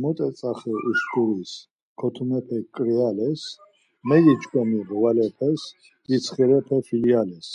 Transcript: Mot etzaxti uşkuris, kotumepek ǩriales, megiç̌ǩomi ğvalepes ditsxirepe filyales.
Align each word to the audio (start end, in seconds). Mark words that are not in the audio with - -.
Mot 0.00 0.18
etzaxti 0.28 0.72
uşkuris, 0.90 1.52
kotumepek 1.98 2.66
ǩriales, 2.74 3.42
megiç̌ǩomi 4.08 4.80
ğvalepes 4.88 5.62
ditsxirepe 6.06 6.78
filyales. 6.88 7.48